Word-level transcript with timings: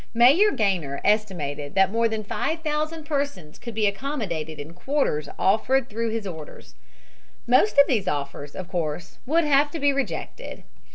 Mayor 0.15 0.49
Gaynor 0.49 0.99
estimated 1.05 1.75
that 1.75 1.91
more 1.91 2.07
than 2.09 2.23
5000 2.23 3.03
persons 3.03 3.59
could 3.59 3.75
be 3.75 3.85
accommodated 3.85 4.59
in 4.59 4.73
quarters 4.73 5.29
offered 5.37 5.89
through 5.91 6.09
his 6.09 6.25
orders. 6.25 6.73
Most 7.45 7.77
of 7.77 7.85
these 7.87 8.07
offers 8.07 8.55
of 8.55 8.67
course 8.67 9.19
would 9.27 9.43
have 9.43 9.69
to 9.69 9.79
be 9.79 9.93
rejected. 9.93 10.63